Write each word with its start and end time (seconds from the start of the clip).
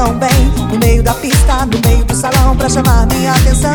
tão 0.00 0.18
bem. 0.18 0.46
No 0.70 0.78
meio 0.78 1.02
da 1.02 1.12
pista, 1.14 1.66
no 1.66 1.78
meio 1.86 2.04
do 2.04 2.16
salão 2.16 2.56
Pra 2.56 2.68
chamar 2.68 3.06
minha 3.06 3.32
atenção. 3.32 3.74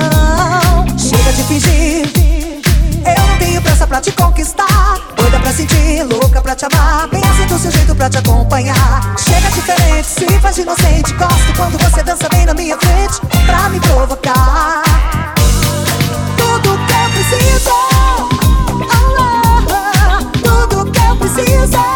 Chega 0.97 1.31
de 1.34 1.44
fingir. 1.44 2.62
Eu 3.06 3.28
não 3.28 3.38
tenho 3.38 3.62
pressa 3.62 3.86
pra 3.86 4.02
te 4.02 4.12
conquistar. 4.12 4.97
Doida 5.16 5.40
pra 5.40 5.53
sentir, 5.53 6.03
louca 6.03 6.41
pra 6.41 6.56
te 6.56 6.66
amar. 6.66 7.08
Bem 7.09 7.22
assim 7.24 7.46
do 7.46 7.59
seu 7.59 7.72
jeito 7.72 7.94
pra 7.96 8.09
te 8.09 8.18
acompanhar. 8.18 9.16
Chega 9.19 9.52
diferente, 9.52 10.08
se 10.08 10.40
faz 10.40 10.58
inocente. 10.58 11.13
Gosto 11.13 11.53
quando 11.56 11.78
você 11.78 12.02
dança 12.03 12.28
bem 12.30 12.46
na 12.46 12.53
minha 12.53 12.78
frente 12.78 13.22
Pra 13.46 13.69
me 13.69 13.80
provocar. 13.80 14.84
Tudo 16.38 16.80
que 16.88 16.94
eu 16.94 17.09
preciso. 17.13 17.75
Tudo 20.44 20.92
que 20.92 21.00
eu 21.00 21.16
preciso 21.18 21.94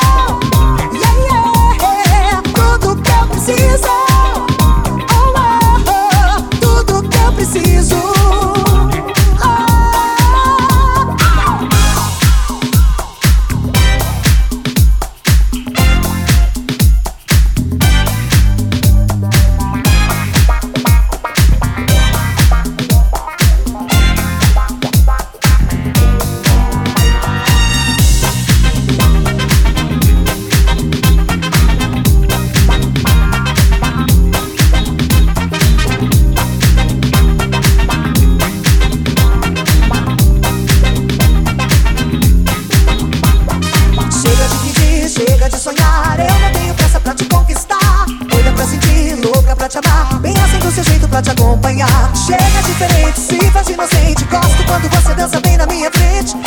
diferente, 52.80 53.20
se 53.20 53.52
faz 53.52 53.68
inocente 53.68 54.24
Gosto 54.26 54.66
quando 54.66 54.90
você 54.90 55.14
dança 55.14 55.42
bem 55.42 55.58
na 55.58 55.66
minha 55.66 55.92
frente. 55.92 56.39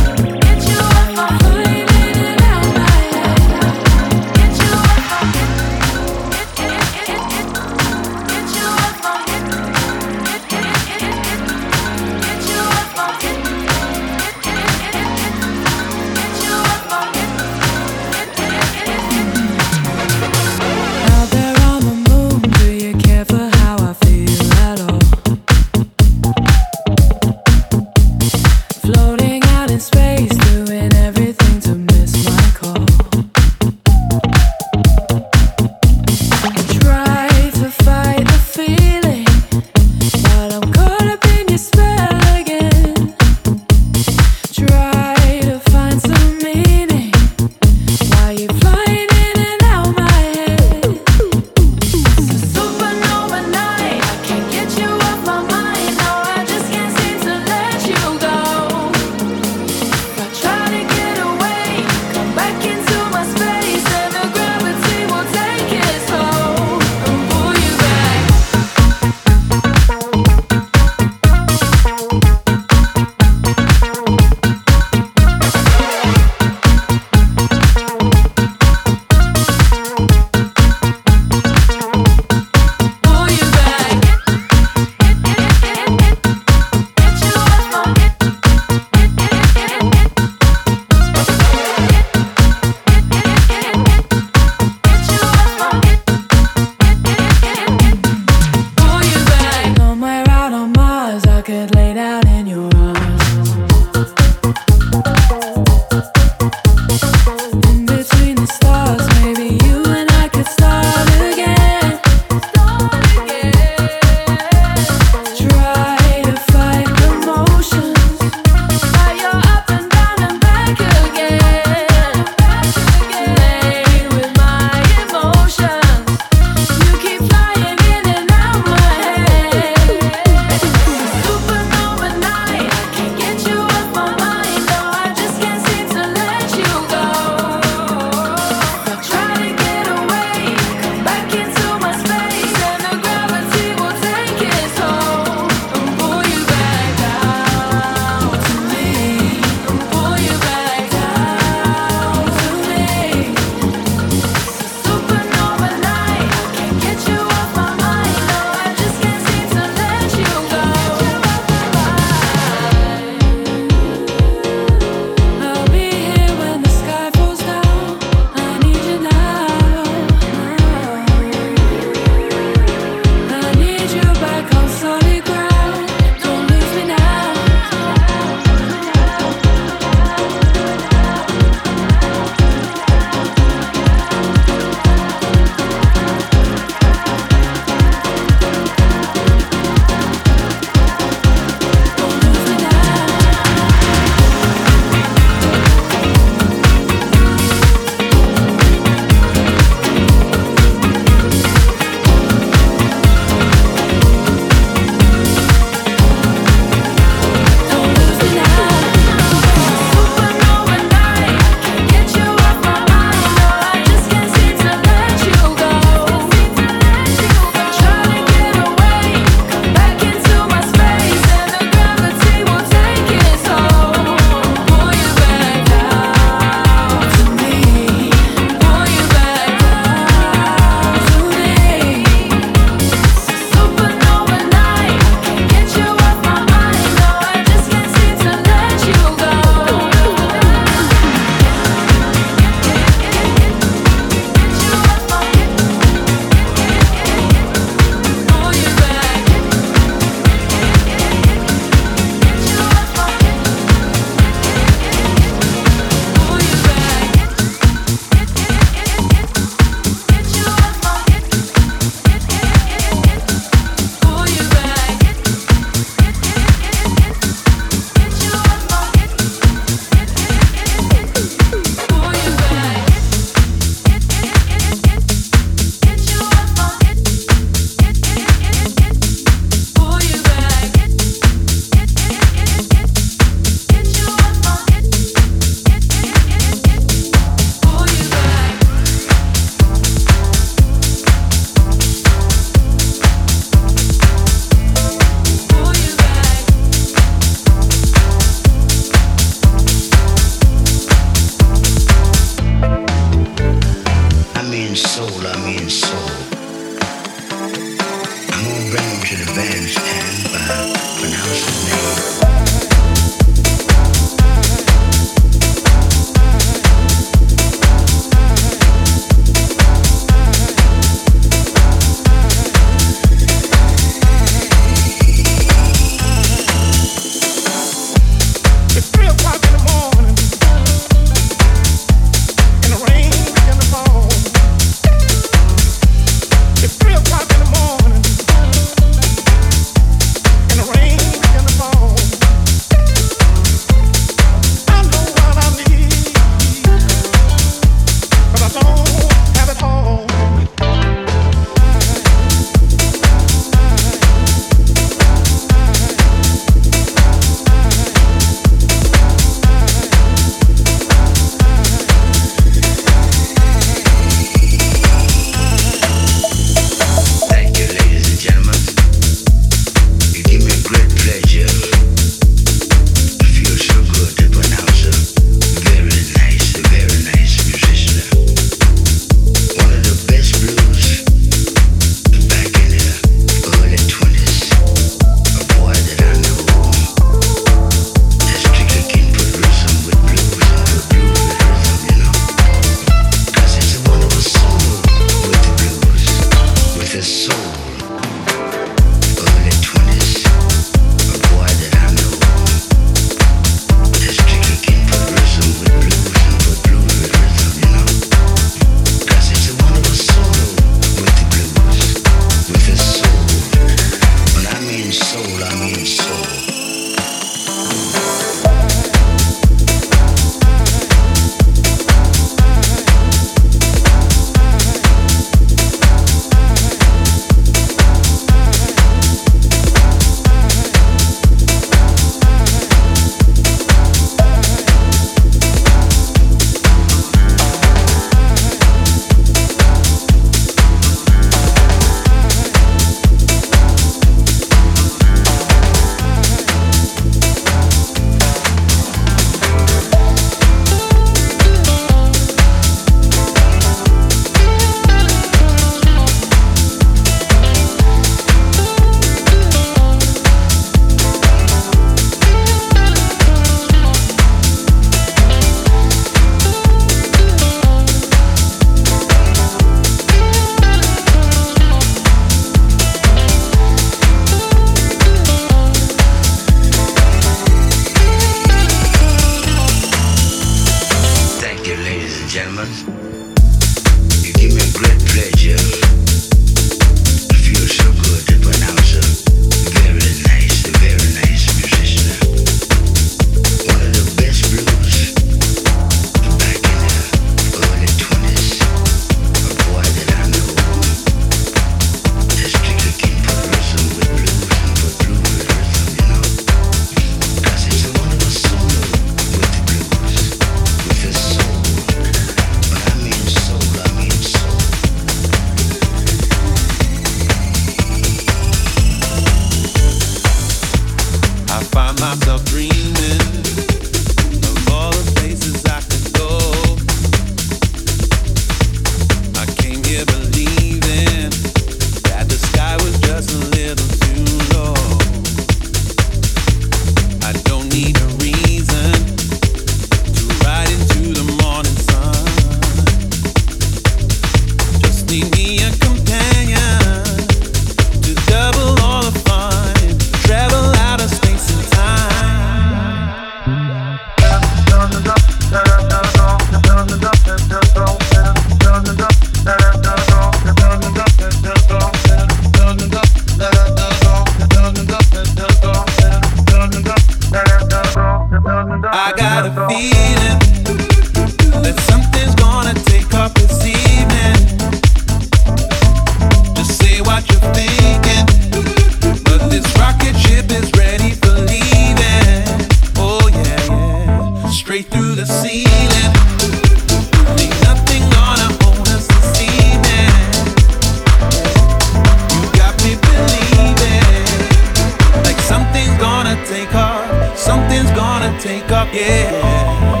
take 598.41 598.71
off, 598.71 598.91
yeah. 598.91 600.00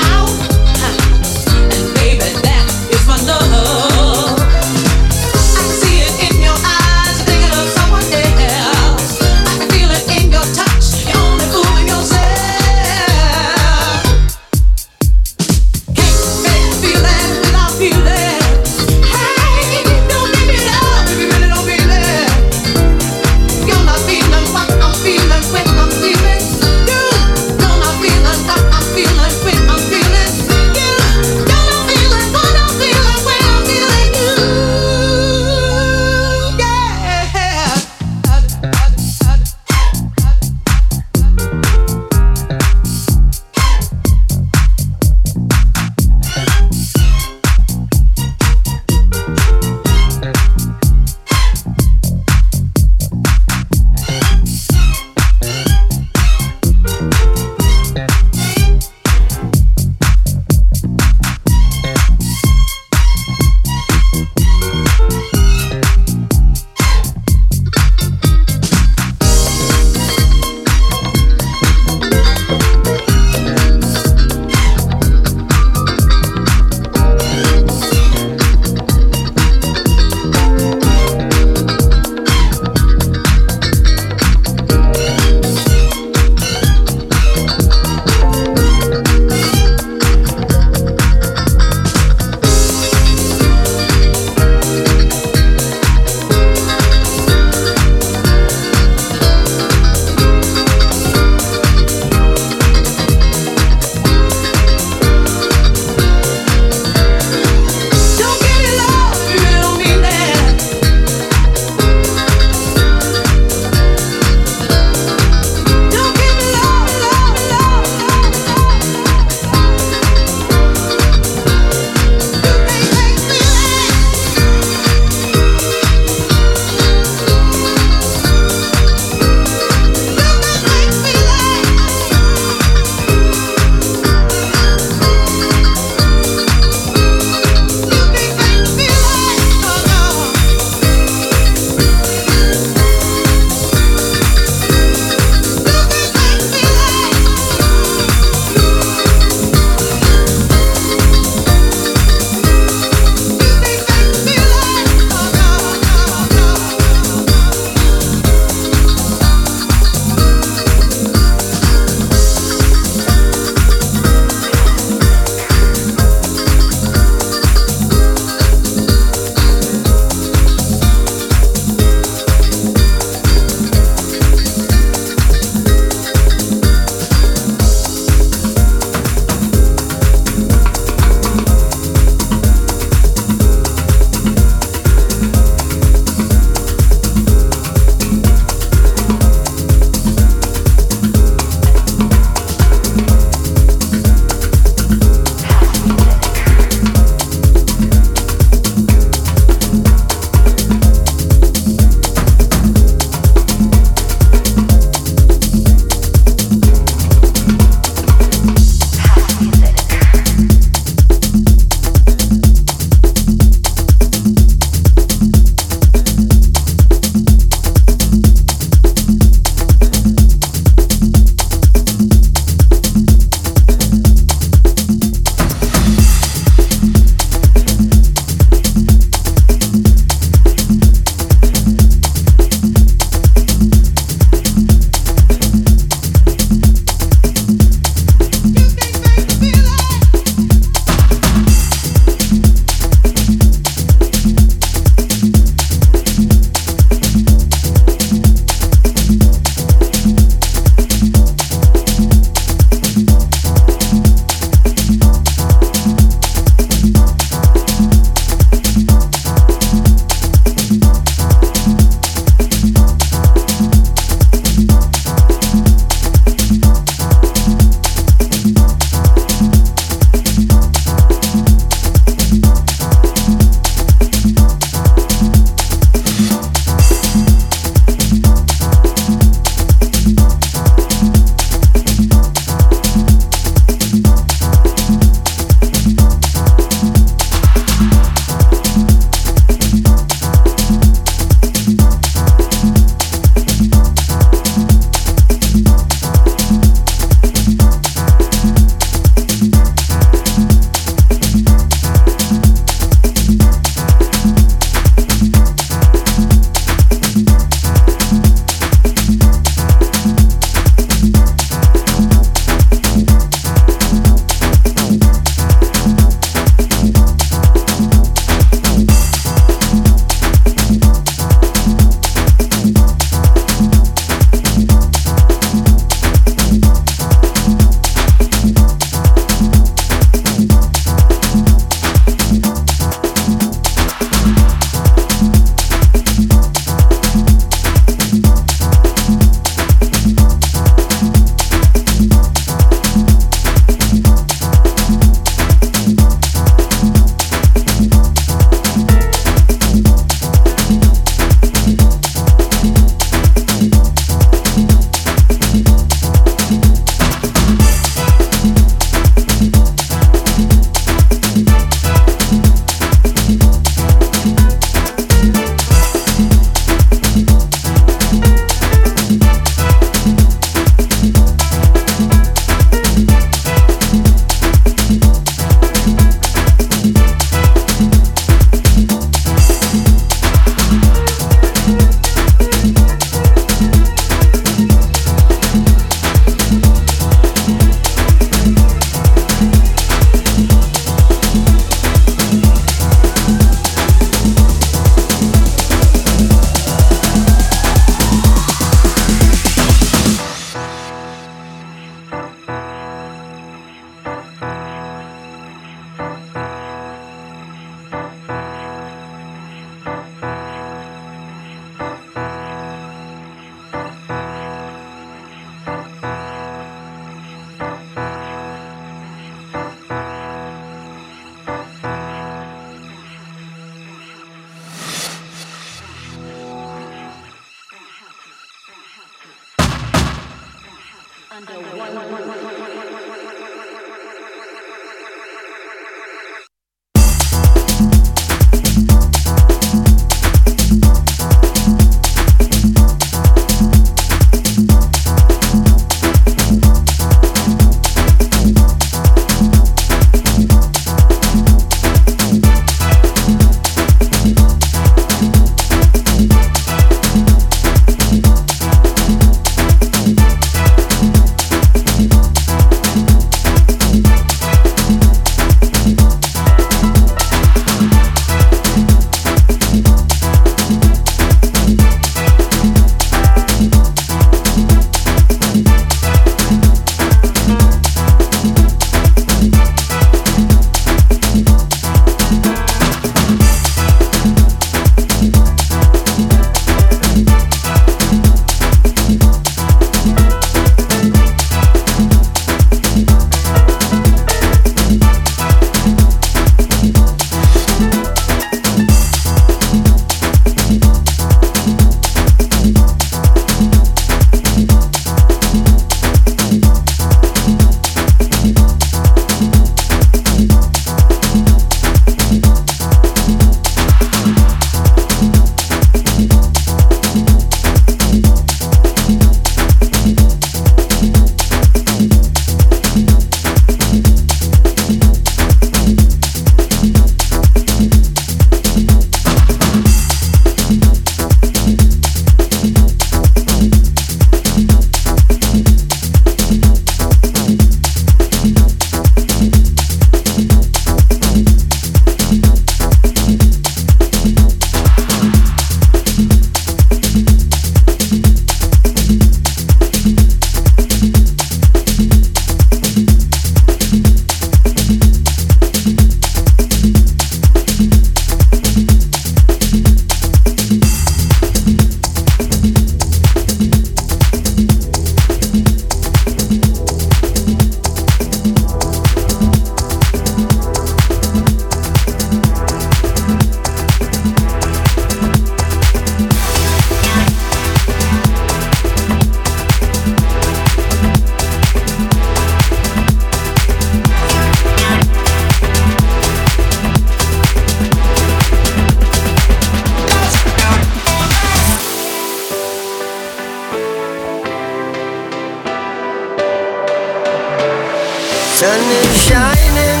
sun 598.58 598.80
is 598.80 599.22
shining, 599.22 600.00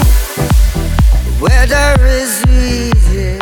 weather 1.40 1.94
is 2.18 2.44
easy. 2.48 3.38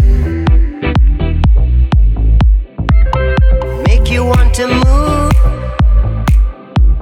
Make 3.86 4.10
you 4.10 4.26
want 4.26 4.52
to 4.56 4.66
move 4.66 5.32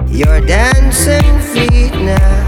your 0.07 0.39
dancing 0.39 1.39
feet 1.51 1.91
now. 1.91 2.39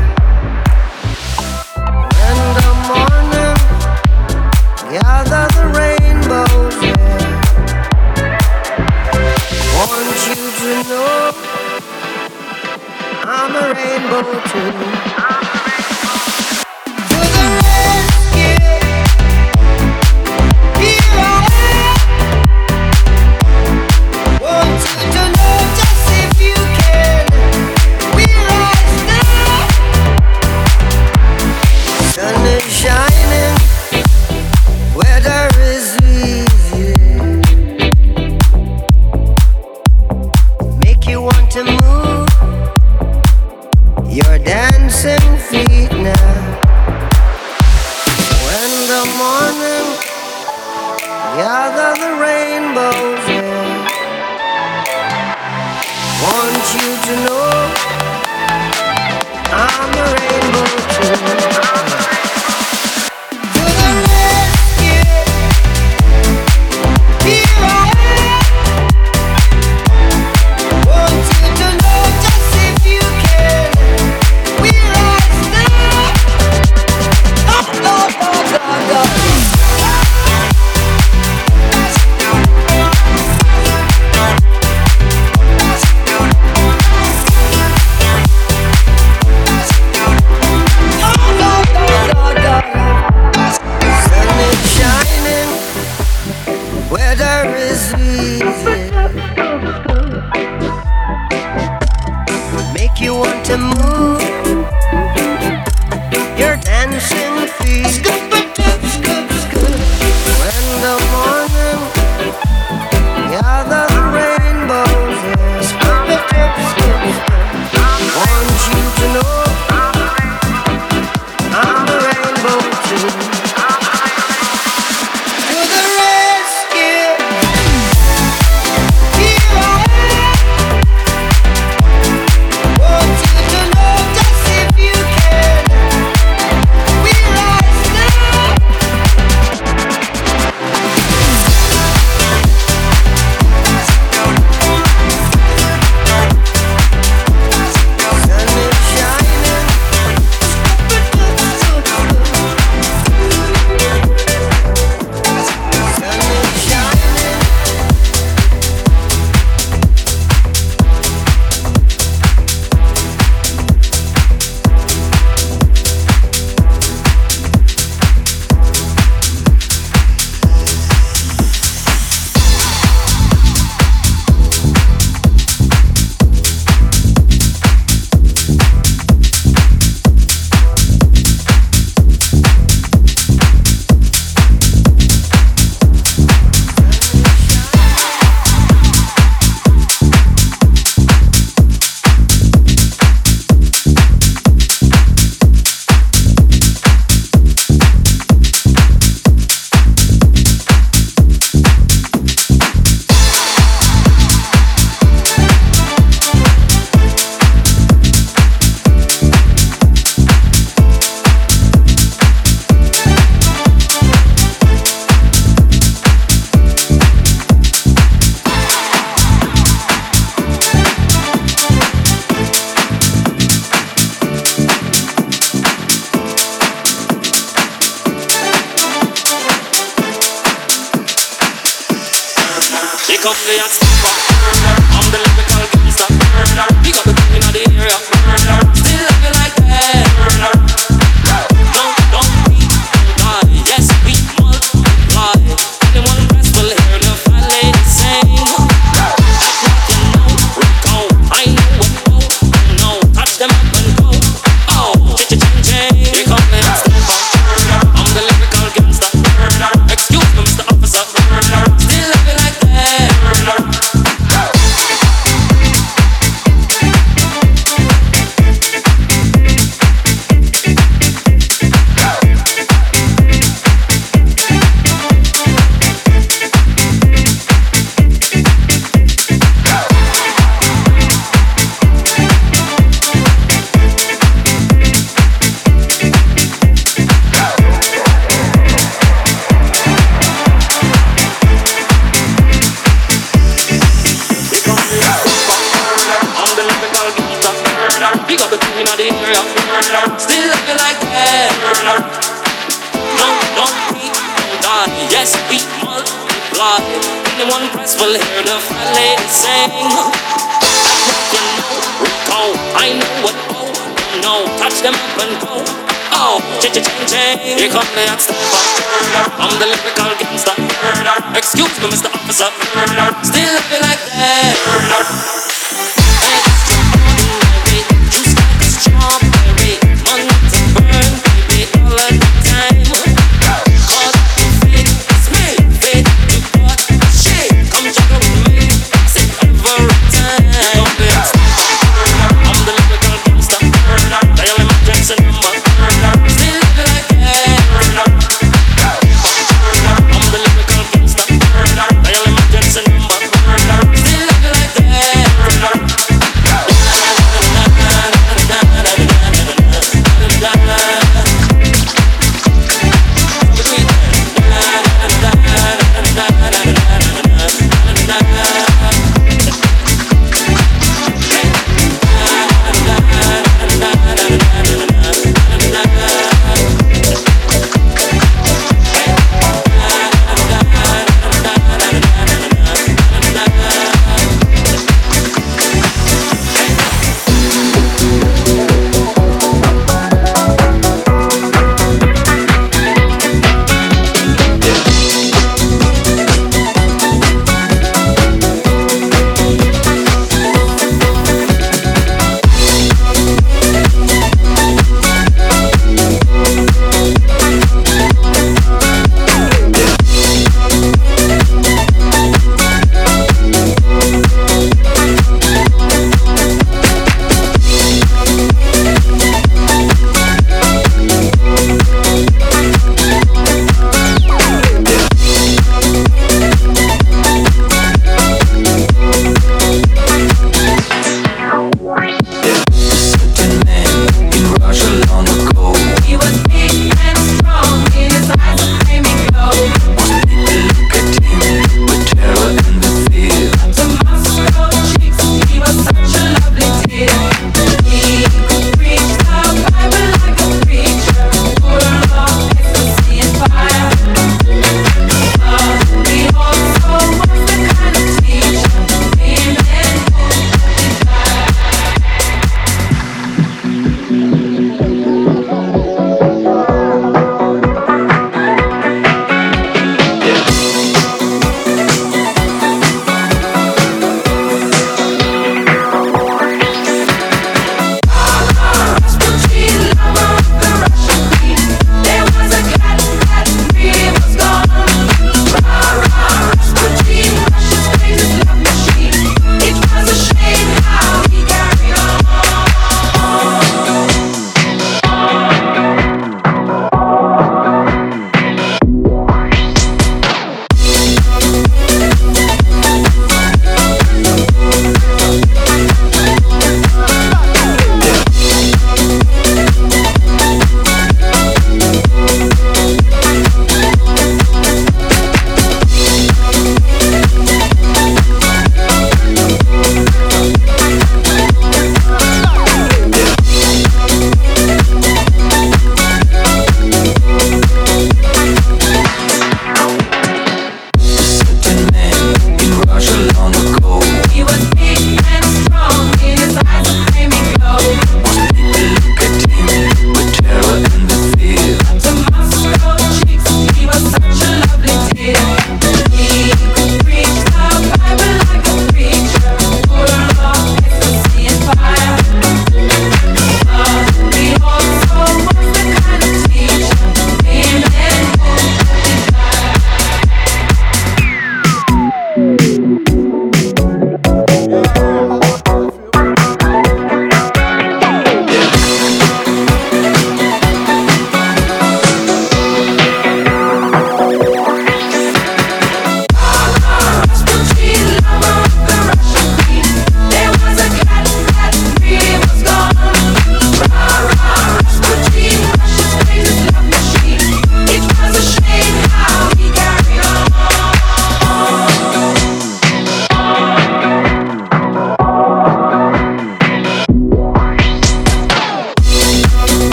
When 2.16 2.38
the 2.60 2.72
morning 2.88 3.58
the 5.36 5.46
rainbows. 5.76 6.78
Want 9.76 10.20
you 10.28 10.42
to 10.62 10.72
know 10.90 11.32
I'm 13.36 13.54
a 13.54 13.66
rainbow 13.76 14.24
too. 14.48 15.07